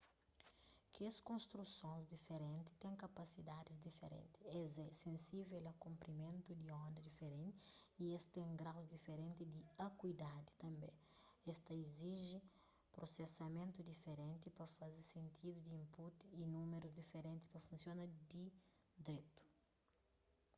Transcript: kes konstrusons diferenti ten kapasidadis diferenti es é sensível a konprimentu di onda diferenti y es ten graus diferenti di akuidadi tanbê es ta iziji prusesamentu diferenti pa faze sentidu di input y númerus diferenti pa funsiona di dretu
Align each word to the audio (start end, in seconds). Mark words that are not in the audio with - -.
kes 0.97 1.17
konstrusons 1.29 2.05
diferenti 2.13 2.77
ten 2.85 2.95
kapasidadis 3.03 3.81
diferenti 3.87 4.39
es 4.61 4.71
é 4.87 4.89
sensível 5.05 5.63
a 5.71 5.79
konprimentu 5.85 6.49
di 6.61 6.67
onda 6.85 7.01
diferenti 7.09 7.59
y 8.03 8.03
es 8.17 8.23
ten 8.35 8.49
graus 8.61 8.87
diferenti 8.95 9.41
di 9.53 9.61
akuidadi 9.87 10.49
tanbê 10.63 10.91
es 11.51 11.57
ta 11.65 11.73
iziji 11.85 12.39
prusesamentu 12.95 13.77
diferenti 13.91 14.45
pa 14.57 14.65
faze 14.77 15.01
sentidu 15.15 15.57
di 15.65 15.71
input 15.81 16.15
y 16.41 16.41
númerus 16.55 16.93
diferenti 17.01 17.45
pa 17.53 17.59
funsiona 17.69 18.03
di 18.31 18.43
dretu 19.05 19.43